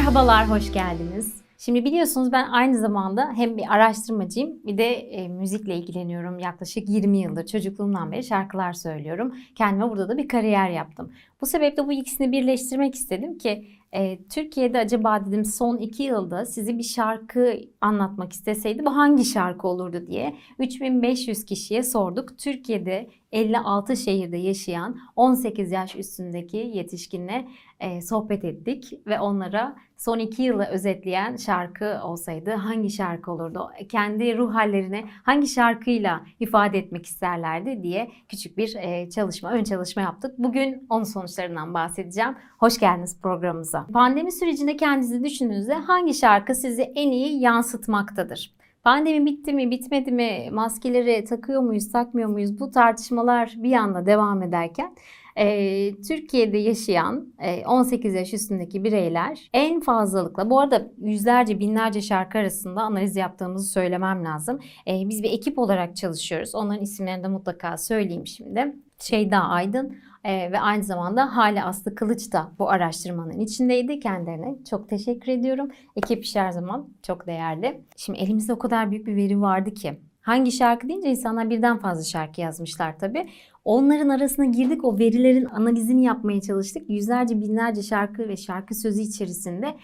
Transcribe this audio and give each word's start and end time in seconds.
Merhabalar, 0.00 0.50
hoş 0.50 0.72
geldiniz. 0.72 1.34
Şimdi 1.58 1.84
biliyorsunuz 1.84 2.32
ben 2.32 2.48
aynı 2.48 2.78
zamanda 2.78 3.32
hem 3.36 3.56
bir 3.56 3.74
araştırmacıyım 3.74 4.66
bir 4.66 4.78
de 4.78 4.94
e, 4.94 5.28
müzikle 5.28 5.76
ilgileniyorum. 5.76 6.38
Yaklaşık 6.38 6.88
20 6.88 7.18
yıldır 7.18 7.46
çocukluğumdan 7.46 8.12
beri 8.12 8.24
şarkılar 8.24 8.72
söylüyorum. 8.72 9.34
Kendime 9.54 9.90
burada 9.90 10.08
da 10.08 10.18
bir 10.18 10.28
kariyer 10.28 10.70
yaptım. 10.70 11.12
Bu 11.40 11.46
sebeple 11.46 11.86
bu 11.86 11.92
ikisini 11.92 12.32
birleştirmek 12.32 12.94
istedim 12.94 13.38
ki 13.38 13.80
e, 13.92 14.18
Türkiye'de 14.28 14.78
acaba 14.78 15.26
dedim 15.26 15.44
son 15.44 15.78
iki 15.78 16.02
yılda 16.02 16.46
sizi 16.46 16.78
bir 16.78 16.82
şarkı 16.82 17.60
anlatmak 17.80 18.32
isteseydi 18.32 18.84
bu 18.84 18.96
hangi 18.96 19.24
şarkı 19.24 19.68
olurdu 19.68 20.06
diye 20.06 20.36
3500 20.58 21.44
kişiye 21.44 21.82
sorduk. 21.82 22.38
Türkiye'de 22.38 23.10
56 23.32 23.96
şehirde 23.96 24.36
yaşayan 24.36 24.98
18 25.16 25.72
yaş 25.72 25.96
üstündeki 25.96 26.56
yetişkinle 26.56 27.48
e, 27.80 28.02
sohbet 28.02 28.44
ettik 28.44 28.92
ve 29.06 29.20
onlara 29.20 29.76
son 29.96 30.18
iki 30.18 30.42
yılı 30.42 30.64
özetleyen 30.64 31.36
şarkı 31.36 32.00
olsaydı 32.04 32.50
hangi 32.50 32.90
şarkı 32.90 33.32
olurdu? 33.32 33.70
Kendi 33.88 34.36
ruh 34.36 34.54
hallerini 34.54 35.04
hangi 35.22 35.46
şarkıyla 35.46 36.24
ifade 36.40 36.78
etmek 36.78 37.06
isterlerdi 37.06 37.82
diye 37.82 38.10
küçük 38.28 38.58
bir 38.58 38.74
e, 38.74 39.10
çalışma, 39.10 39.52
ön 39.52 39.64
çalışma 39.64 40.02
yaptık. 40.02 40.38
Bugün 40.38 40.86
onun 40.90 41.04
sonuçlarından 41.30 41.74
bahsedeceğim. 41.74 42.36
Hoş 42.58 42.78
geldiniz 42.78 43.20
programımıza. 43.20 43.86
Pandemi 43.92 44.32
sürecinde 44.32 44.76
kendinizi 44.76 45.24
düşündüğünüzde 45.24 45.74
hangi 45.74 46.14
şarkı 46.14 46.54
sizi 46.54 46.82
en 46.82 47.10
iyi 47.10 47.40
yansıtmaktadır? 47.40 48.54
Pandemi 48.84 49.26
bitti 49.26 49.52
mi, 49.52 49.70
bitmedi 49.70 50.12
mi, 50.12 50.48
maskeleri 50.52 51.24
takıyor 51.24 51.62
muyuz, 51.62 51.92
takmıyor 51.92 52.28
muyuz 52.28 52.60
bu 52.60 52.70
tartışmalar 52.70 53.54
bir 53.56 53.68
yanda 53.68 54.06
devam 54.06 54.42
ederken 54.42 54.94
e, 55.36 55.94
Türkiye'de 56.08 56.58
yaşayan 56.58 57.34
e, 57.38 57.66
18 57.66 58.14
yaş 58.14 58.34
üstündeki 58.34 58.84
bireyler 58.84 59.50
en 59.52 59.80
fazlalıkla, 59.80 60.50
bu 60.50 60.60
arada 60.60 60.90
yüzlerce 60.98 61.58
binlerce 61.58 62.00
şarkı 62.00 62.38
arasında 62.38 62.82
analiz 62.82 63.16
yaptığımızı 63.16 63.72
söylemem 63.72 64.24
lazım. 64.24 64.60
E, 64.88 65.08
biz 65.08 65.22
bir 65.22 65.30
ekip 65.30 65.58
olarak 65.58 65.96
çalışıyoruz. 65.96 66.54
Onların 66.54 66.82
isimlerini 66.82 67.24
de 67.24 67.28
mutlaka 67.28 67.78
söyleyeyim 67.78 68.26
şimdi. 68.26 68.74
Şeyda 69.00 69.38
Aydın, 69.38 69.96
ee, 70.24 70.52
ve 70.52 70.60
aynı 70.60 70.84
zamanda 70.84 71.36
Hale 71.36 71.64
Aslı 71.64 71.94
Kılıç 71.94 72.32
da 72.32 72.52
bu 72.58 72.70
araştırmanın 72.70 73.40
içindeydi. 73.40 74.00
Kendilerine 74.00 74.56
çok 74.70 74.88
teşekkür 74.88 75.32
ediyorum. 75.32 75.68
Ekip 75.96 76.24
iş 76.24 76.36
her 76.36 76.50
zaman 76.50 76.88
çok 77.02 77.26
değerli. 77.26 77.80
Şimdi 77.96 78.18
elimizde 78.18 78.52
o 78.52 78.58
kadar 78.58 78.90
büyük 78.90 79.06
bir 79.06 79.16
veri 79.16 79.40
vardı 79.40 79.74
ki. 79.74 80.00
Hangi 80.20 80.52
şarkı 80.52 80.88
deyince 80.88 81.10
insanlar 81.10 81.50
birden 81.50 81.78
fazla 81.78 82.04
şarkı 82.04 82.40
yazmışlar 82.40 82.98
tabii. 82.98 83.28
Onların 83.64 84.08
arasına 84.08 84.44
girdik, 84.44 84.84
o 84.84 84.98
verilerin 84.98 85.44
analizini 85.44 86.04
yapmaya 86.04 86.40
çalıştık. 86.40 86.90
Yüzlerce 86.90 87.40
binlerce 87.40 87.82
şarkı 87.82 88.28
ve 88.28 88.36
şarkı 88.36 88.74
sözü 88.74 89.00
içerisinde 89.00 89.76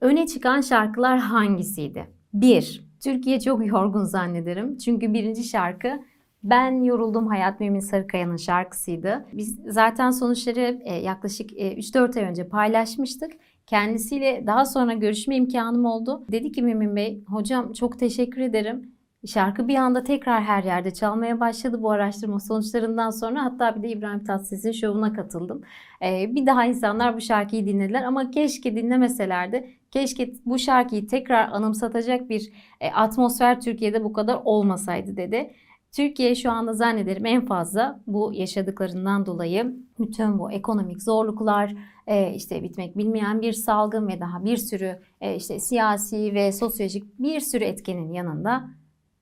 öne 0.00 0.26
çıkan 0.26 0.60
şarkılar 0.60 1.18
hangisiydi? 1.18 2.06
Bir, 2.34 2.88
Türkiye 3.00 3.40
çok 3.40 3.66
yorgun 3.66 4.04
zannederim. 4.04 4.76
Çünkü 4.76 5.12
birinci 5.12 5.44
şarkı 5.44 6.00
ben 6.42 6.82
yoruldum 6.82 7.26
Hayat 7.26 7.60
Mümin 7.60 7.80
Sarıkaya'nın 7.80 8.36
şarkısıydı. 8.36 9.26
Biz 9.32 9.58
zaten 9.66 10.10
sonuçları 10.10 10.80
e, 10.84 10.94
yaklaşık 10.94 11.52
3-4 11.52 12.18
e, 12.18 12.22
ay 12.22 12.30
önce 12.30 12.48
paylaşmıştık. 12.48 13.32
Kendisiyle 13.66 14.44
daha 14.46 14.64
sonra 14.64 14.92
görüşme 14.92 15.36
imkanım 15.36 15.84
oldu. 15.84 16.24
Dedi 16.32 16.52
ki 16.52 16.62
Mümin 16.62 16.96
Bey, 16.96 17.24
hocam 17.28 17.72
çok 17.72 17.98
teşekkür 17.98 18.40
ederim. 18.40 18.98
Şarkı 19.26 19.68
bir 19.68 19.74
anda 19.74 20.04
tekrar 20.04 20.42
her 20.42 20.62
yerde 20.62 20.90
çalmaya 20.94 21.40
başladı 21.40 21.82
bu 21.82 21.90
araştırma 21.90 22.40
sonuçlarından 22.40 23.10
sonra. 23.10 23.44
Hatta 23.44 23.76
bir 23.76 23.82
de 23.82 23.88
İbrahim 23.88 24.24
Tatlıses'in 24.24 24.72
şovuna 24.72 25.12
katıldım. 25.12 25.62
Ee, 26.02 26.34
bir 26.34 26.46
daha 26.46 26.64
insanlar 26.64 27.16
bu 27.16 27.20
şarkıyı 27.20 27.66
dinlediler 27.66 28.02
ama 28.02 28.30
keşke 28.30 28.76
dinlemeselerdi. 28.76 29.70
Keşke 29.90 30.32
bu 30.46 30.58
şarkıyı 30.58 31.06
tekrar 31.06 31.48
anımsatacak 31.52 32.28
bir 32.30 32.52
e, 32.80 32.90
atmosfer 32.90 33.60
Türkiye'de 33.60 34.04
bu 34.04 34.12
kadar 34.12 34.40
olmasaydı 34.44 35.16
dedi. 35.16 35.50
Türkiye 35.98 36.34
şu 36.34 36.50
anda 36.50 36.72
zannederim 36.72 37.26
en 37.26 37.46
fazla 37.46 38.00
bu 38.06 38.30
yaşadıklarından 38.34 39.26
dolayı 39.26 39.76
bütün 39.98 40.38
bu 40.38 40.50
ekonomik 40.52 41.02
zorluklar, 41.02 41.74
e, 42.06 42.34
işte 42.34 42.62
bitmek 42.62 42.96
bilmeyen 42.96 43.40
bir 43.40 43.52
salgın 43.52 44.08
ve 44.08 44.20
daha 44.20 44.44
bir 44.44 44.56
sürü 44.56 45.00
e, 45.20 45.36
işte 45.36 45.60
siyasi 45.60 46.34
ve 46.34 46.52
sosyolojik 46.52 47.18
bir 47.18 47.40
sürü 47.40 47.64
etkenin 47.64 48.12
yanında 48.12 48.70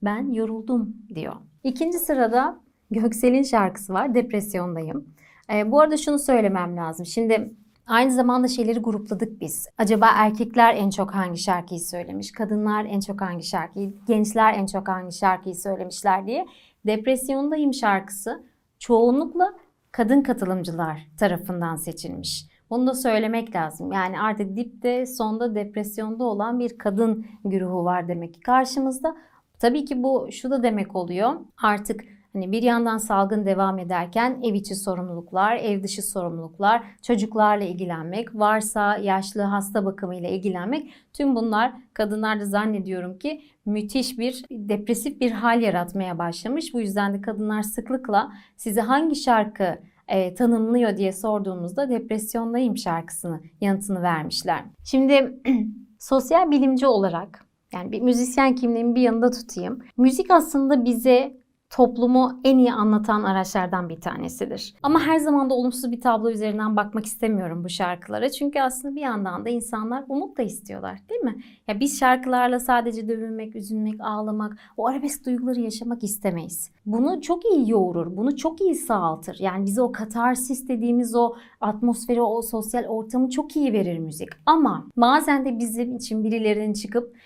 ben 0.03 0.33
yoruldum 0.33 0.97
diyor. 1.15 1.35
İkinci 1.65 1.99
sırada 1.99 2.61
Göksel'in 2.91 3.43
şarkısı 3.43 3.93
var. 3.93 4.15
Depresyondayım. 4.15 5.15
E, 5.55 5.71
bu 5.71 5.81
arada 5.81 5.97
şunu 5.97 6.19
söylemem 6.19 6.77
lazım. 6.77 7.07
Şimdi 7.07 7.55
Aynı 7.87 8.13
zamanda 8.13 8.49
şeyleri 8.49 8.79
grupladık 8.79 9.41
biz. 9.41 9.69
Acaba 9.79 10.09
erkekler 10.15 10.75
en 10.75 10.91
çok 10.91 11.15
hangi 11.15 11.39
şarkıyı 11.39 11.81
söylemiş, 11.81 12.33
kadınlar 12.33 12.85
en 12.85 13.01
çok 13.01 13.21
hangi 13.21 13.43
şarkıyı, 13.43 13.93
gençler 14.07 14.55
en 14.55 14.67
çok 14.67 14.89
hangi 14.89 15.17
şarkıyı 15.17 15.55
söylemişler 15.55 16.27
diye. 16.27 16.47
Depresyondayım 16.87 17.75
şarkısı 17.75 18.45
çoğunlukla 18.79 19.55
kadın 19.93 20.23
katılımcılar 20.23 21.07
tarafından 21.19 21.77
seçilmiş. 21.77 22.47
Bunu 22.71 22.87
da 22.87 22.95
söylemek 22.95 23.55
lazım. 23.57 23.93
Yani 23.93 24.21
artık 24.21 24.57
dipte, 24.57 25.07
sonda 25.07 25.55
depresyonda 25.55 26.25
olan 26.25 26.59
bir 26.59 26.79
kadın 26.79 27.27
güruhu 27.45 27.85
var 27.85 28.09
demek 28.09 28.35
ki 28.35 28.41
karşımızda. 28.41 29.17
Tabii 29.59 29.85
ki 29.85 30.03
bu 30.03 30.29
şu 30.33 30.51
da 30.51 30.63
demek 30.63 30.97
oluyor. 30.97 31.33
Artık 31.63 32.05
Hani 32.37 32.53
bir 32.53 32.63
yandan 32.63 32.99
salgın 32.99 33.47
devam 33.47 33.79
ederken 33.79 34.41
ev 34.43 34.55
içi 34.55 34.75
sorumluluklar, 34.75 35.57
ev 35.57 35.83
dışı 35.83 36.03
sorumluluklar, 36.03 36.83
çocuklarla 37.03 37.65
ilgilenmek, 37.65 38.35
varsa 38.35 38.97
yaşlı 38.97 39.43
hasta 39.43 39.85
bakımıyla 39.85 40.29
ilgilenmek 40.29 40.93
tüm 41.13 41.37
bunlar 41.37 41.73
kadınlarda 41.95 42.45
zannediyorum 42.45 43.19
ki 43.19 43.43
müthiş 43.67 44.19
bir 44.19 44.45
depresif 44.51 45.21
bir 45.21 45.31
hal 45.31 45.63
yaratmaya 45.63 46.19
başlamış. 46.19 46.75
Bu 46.75 46.81
yüzden 46.81 47.15
de 47.15 47.21
kadınlar 47.21 47.63
sıklıkla 47.63 48.33
size 48.57 48.81
hangi 48.81 49.17
şarkı 49.17 49.79
e, 50.09 50.35
tanımlıyor 50.35 50.97
diye 50.97 51.13
sorduğumuzda 51.13 51.91
depresyondayım 51.91 52.77
şarkısını 52.77 53.41
yanıtını 53.61 54.03
vermişler. 54.03 54.65
Şimdi 54.85 55.41
sosyal 55.99 56.51
bilimci 56.51 56.87
olarak 56.87 57.47
yani 57.73 57.93
bir 57.93 58.01
müzisyen 58.01 58.55
kimliğimi 58.55 58.95
bir 58.95 59.01
yanında 59.03 59.31
tutayım. 59.31 59.79
Müzik 59.97 60.31
aslında 60.31 60.85
bize 60.85 61.46
toplumu 61.71 62.41
en 62.45 62.59
iyi 62.59 62.73
anlatan 62.73 63.23
araçlardan 63.23 63.89
bir 63.89 64.01
tanesidir. 64.01 64.75
Ama 64.83 65.01
her 65.01 65.19
zaman 65.19 65.51
da 65.51 65.55
olumsuz 65.55 65.93
bir 65.93 66.01
tablo 66.01 66.31
üzerinden 66.31 66.77
bakmak 66.77 67.07
istemiyorum 67.07 67.65
bu 67.65 67.69
şarkılara. 67.69 68.29
Çünkü 68.31 68.61
aslında 68.61 68.95
bir 68.95 69.01
yandan 69.01 69.45
da 69.45 69.49
insanlar 69.49 70.05
umut 70.09 70.39
da 70.39 70.43
istiyorlar 70.43 70.99
değil 71.11 71.21
mi? 71.21 71.37
Ya 71.69 71.81
biz 71.81 72.01
şarkılarla 72.01 72.61
sadece 72.61 73.09
dövünmek, 73.09 73.57
üzülmek, 73.57 74.01
ağlamak, 74.01 74.59
o 74.77 74.87
arabesk 74.87 75.27
duyguları 75.27 75.61
yaşamak 75.61 76.05
istemeyiz. 76.05 76.71
Bunu 76.87 77.21
çok 77.21 77.45
iyi 77.45 77.71
yoğurur, 77.71 78.17
bunu 78.17 78.37
çok 78.37 78.61
iyi 78.61 78.75
sağaltır. 78.75 79.37
Yani 79.41 79.67
bize 79.67 79.83
o 79.83 79.93
katarsis 79.93 80.69
dediğimiz 80.69 81.15
o 81.15 81.35
atmosferi, 81.61 82.23
o 82.23 82.43
sosyal 82.43 82.85
ortamı 82.85 83.31
çok 83.31 83.57
iyi 83.57 83.73
verir 83.73 83.99
müzik. 83.99 84.29
Ama 84.47 84.87
bazen 84.97 85.45
de 85.45 85.59
bizim 85.59 85.97
için 85.97 86.25
birilerinin 86.25 86.73
çıkıp 86.73 87.17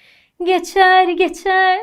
geçer 0.45 1.09
geçer 1.09 1.79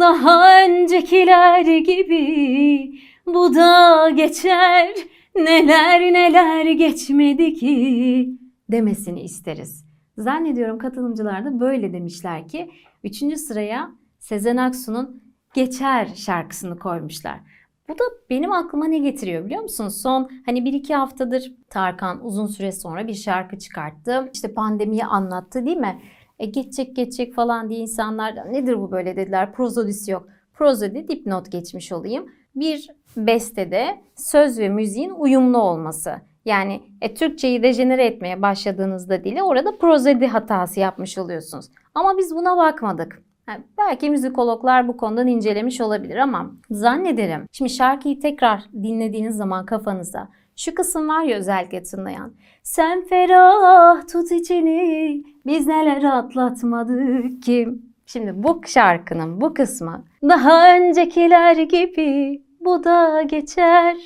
daha 0.00 0.64
öncekiler 0.64 1.78
gibi 1.78 2.92
bu 3.26 3.54
da 3.54 4.10
geçer 4.10 4.88
neler 5.36 6.00
neler 6.00 6.70
geçmedi 6.70 7.54
ki 7.54 8.28
demesini 8.70 9.22
isteriz. 9.22 9.84
Zannediyorum 10.18 10.78
katılımcılar 10.78 11.44
da 11.44 11.60
böyle 11.60 11.92
demişler 11.92 12.48
ki 12.48 12.70
3. 13.04 13.16
sıraya 13.38 13.90
Sezen 14.18 14.56
Aksu'nun 14.56 15.22
Geçer 15.54 16.08
şarkısını 16.14 16.78
koymuşlar. 16.78 17.40
Bu 17.88 17.92
da 17.92 18.04
benim 18.30 18.52
aklıma 18.52 18.86
ne 18.86 18.98
getiriyor 18.98 19.44
biliyor 19.44 19.62
musunuz? 19.62 20.02
Son 20.02 20.30
hani 20.46 20.58
1-2 20.58 20.94
haftadır 20.94 21.52
Tarkan 21.70 22.24
uzun 22.24 22.46
süre 22.46 22.72
sonra 22.72 23.06
bir 23.06 23.14
şarkı 23.14 23.58
çıkarttı. 23.58 24.30
İşte 24.34 24.54
pandemiyi 24.54 25.04
anlattı 25.04 25.66
değil 25.66 25.76
mi? 25.76 26.02
E, 26.42 26.46
geçecek 26.46 26.96
geçecek 26.96 27.34
falan 27.34 27.70
diye 27.70 27.80
insanlar 27.80 28.52
nedir 28.52 28.78
bu 28.78 28.90
böyle 28.90 29.16
dediler. 29.16 29.52
Prozodisi 29.52 30.10
yok. 30.10 30.28
Prozodi 30.54 31.08
dipnot 31.08 31.52
geçmiş 31.52 31.92
olayım. 31.92 32.26
Bir 32.54 32.90
bestede 33.16 34.00
söz 34.16 34.58
ve 34.58 34.68
müziğin 34.68 35.10
uyumlu 35.10 35.58
olması. 35.58 36.14
Yani 36.44 36.82
e, 37.00 37.14
Türkçeyi 37.14 37.62
dejenere 37.62 38.06
etmeye 38.06 38.42
başladığınızda 38.42 39.24
dili 39.24 39.42
orada 39.42 39.78
prozodi 39.78 40.26
hatası 40.26 40.80
yapmış 40.80 41.18
oluyorsunuz. 41.18 41.66
Ama 41.94 42.18
biz 42.18 42.34
buna 42.34 42.56
bakmadık. 42.56 43.22
Yani 43.48 43.64
belki 43.78 44.10
müzikologlar 44.10 44.88
bu 44.88 44.96
konudan 44.96 45.26
incelemiş 45.26 45.80
olabilir 45.80 46.16
ama 46.16 46.50
zannederim. 46.70 47.46
Şimdi 47.52 47.70
şarkıyı 47.70 48.20
tekrar 48.20 48.64
dinlediğiniz 48.72 49.36
zaman 49.36 49.66
kafanızda 49.66 50.28
şu 50.64 50.74
kısım 50.74 51.08
var 51.08 51.22
ya 51.22 51.38
özellikle 51.38 51.82
tınlayan. 51.82 52.34
Sen 52.62 53.04
ferah 53.04 54.06
tut 54.06 54.32
içini 54.32 55.22
biz 55.46 55.66
neler 55.66 56.02
atlatmadık 56.02 57.42
ki. 57.42 57.68
Şimdi 58.06 58.42
bu 58.42 58.60
şarkının 58.66 59.40
bu 59.40 59.54
kısmı 59.54 60.04
daha 60.22 60.76
öncekiler 60.76 61.56
gibi 61.56 62.42
bu 62.60 62.84
da 62.84 63.22
geçer. 63.22 63.96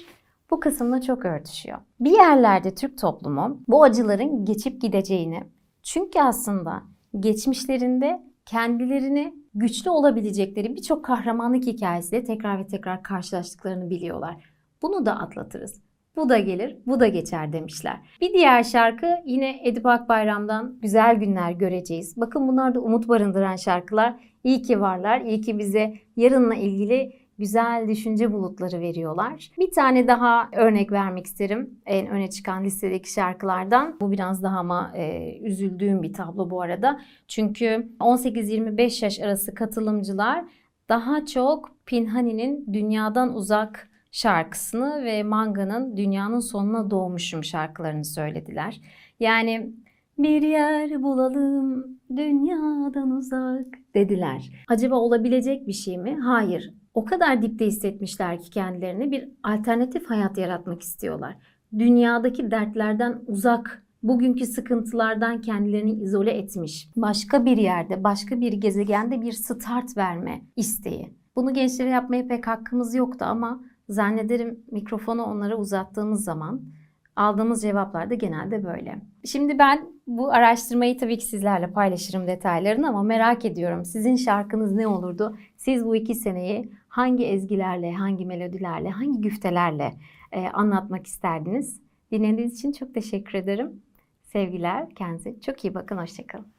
Bu 0.50 0.60
kısımla 0.60 1.00
çok 1.00 1.24
örtüşüyor. 1.24 1.78
Bir 2.00 2.10
yerlerde 2.10 2.74
Türk 2.74 2.98
toplumu 2.98 3.62
bu 3.68 3.82
acıların 3.82 4.44
geçip 4.44 4.80
gideceğini, 4.80 5.42
Çünkü 5.82 6.20
aslında 6.20 6.82
geçmişlerinde 7.20 8.22
kendilerini 8.46 9.34
güçlü 9.54 9.90
olabilecekleri 9.90 10.76
birçok 10.76 11.04
kahramanlık 11.04 11.66
hikayesiyle 11.66 12.24
tekrar 12.24 12.58
ve 12.58 12.66
tekrar 12.66 13.02
karşılaştıklarını 13.02 13.90
biliyorlar. 13.90 14.36
Bunu 14.82 15.06
da 15.06 15.12
atlatırız. 15.18 15.85
Bu 16.16 16.28
da 16.28 16.38
gelir, 16.38 16.76
bu 16.86 17.00
da 17.00 17.08
geçer 17.08 17.52
demişler. 17.52 17.96
Bir 18.20 18.32
diğer 18.32 18.62
şarkı 18.62 19.06
yine 19.24 19.68
Edip 19.68 19.86
Akbayram'dan 19.86 20.78
Güzel 20.82 21.16
Günler 21.16 21.50
Göreceğiz. 21.52 22.16
Bakın 22.16 22.48
bunlar 22.48 22.74
da 22.74 22.80
umut 22.80 23.08
barındıran 23.08 23.56
şarkılar. 23.56 24.14
İyi 24.44 24.62
ki 24.62 24.80
varlar, 24.80 25.20
iyi 25.20 25.40
ki 25.40 25.58
bize 25.58 25.94
yarınla 26.16 26.54
ilgili 26.54 27.12
güzel 27.38 27.88
düşünce 27.88 28.32
bulutları 28.32 28.80
veriyorlar. 28.80 29.50
Bir 29.58 29.70
tane 29.70 30.08
daha 30.08 30.48
örnek 30.52 30.92
vermek 30.92 31.26
isterim 31.26 31.80
en 31.86 32.06
öne 32.06 32.30
çıkan 32.30 32.64
listedeki 32.64 33.12
şarkılardan. 33.12 33.96
Bu 34.00 34.12
biraz 34.12 34.42
daha 34.42 34.58
ama 34.58 34.92
e, 34.96 35.36
üzüldüğüm 35.38 36.02
bir 36.02 36.12
tablo 36.12 36.50
bu 36.50 36.62
arada. 36.62 37.00
Çünkü 37.28 37.88
18-25 38.00 39.04
yaş 39.04 39.20
arası 39.20 39.54
katılımcılar 39.54 40.44
daha 40.88 41.26
çok 41.26 41.70
Pinhani'nin 41.86 42.72
Dünyadan 42.72 43.34
Uzak 43.34 43.90
şarkısını 44.16 45.04
ve 45.04 45.22
Manga'nın 45.22 45.96
Dünyanın 45.96 46.40
Sonuna 46.40 46.90
Doğmuşum 46.90 47.44
şarkılarını 47.44 48.04
söylediler. 48.04 48.80
Yani 49.20 49.72
bir 50.18 50.42
yer 50.42 51.02
bulalım 51.02 51.86
dünyadan 52.16 53.10
uzak 53.10 53.66
dediler. 53.94 54.64
Acaba 54.68 54.94
olabilecek 54.94 55.66
bir 55.66 55.72
şey 55.72 55.98
mi? 55.98 56.18
Hayır. 56.20 56.74
O 56.94 57.04
kadar 57.04 57.42
dipte 57.42 57.66
hissetmişler 57.66 58.40
ki 58.40 58.50
kendilerini 58.50 59.10
bir 59.10 59.28
alternatif 59.42 60.10
hayat 60.10 60.38
yaratmak 60.38 60.82
istiyorlar. 60.82 61.36
Dünyadaki 61.78 62.50
dertlerden 62.50 63.20
uzak, 63.26 63.86
bugünkü 64.02 64.46
sıkıntılardan 64.46 65.40
kendilerini 65.40 65.92
izole 65.92 66.30
etmiş. 66.30 66.90
Başka 66.96 67.44
bir 67.44 67.56
yerde, 67.56 68.04
başka 68.04 68.40
bir 68.40 68.52
gezegende 68.52 69.20
bir 69.20 69.32
start 69.32 69.96
verme 69.96 70.42
isteği. 70.56 71.14
Bunu 71.36 71.54
gençlere 71.54 71.90
yapmaya 71.90 72.28
pek 72.28 72.46
hakkımız 72.46 72.94
yoktu 72.94 73.24
ama 73.28 73.60
zannederim 73.88 74.60
mikrofonu 74.70 75.22
onlara 75.22 75.56
uzattığımız 75.56 76.24
zaman 76.24 76.62
aldığımız 77.16 77.62
cevaplar 77.62 78.10
da 78.10 78.14
genelde 78.14 78.64
böyle. 78.64 78.98
Şimdi 79.24 79.58
ben 79.58 79.88
bu 80.06 80.32
araştırmayı 80.32 80.98
tabii 80.98 81.18
ki 81.18 81.24
sizlerle 81.24 81.70
paylaşırım 81.72 82.26
detaylarını 82.26 82.88
ama 82.88 83.02
merak 83.02 83.44
ediyorum 83.44 83.84
sizin 83.84 84.16
şarkınız 84.16 84.72
ne 84.72 84.86
olurdu? 84.86 85.36
Siz 85.56 85.84
bu 85.84 85.96
iki 85.96 86.14
seneyi 86.14 86.72
hangi 86.88 87.26
ezgilerle, 87.26 87.92
hangi 87.92 88.26
melodilerle, 88.26 88.90
hangi 88.90 89.20
güftelerle 89.20 89.94
e, 90.32 90.48
anlatmak 90.48 91.06
isterdiniz? 91.06 91.80
Dinlediğiniz 92.12 92.54
için 92.54 92.72
çok 92.72 92.94
teşekkür 92.94 93.34
ederim. 93.34 93.82
Sevgiler, 94.22 94.90
kendinize 94.90 95.40
çok 95.40 95.64
iyi 95.64 95.74
bakın, 95.74 95.96
hoşçakalın. 95.96 96.55